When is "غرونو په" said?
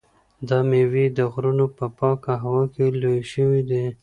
1.31-1.85